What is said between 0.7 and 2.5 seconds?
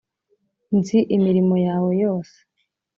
‘Nzi imirimo yawe yose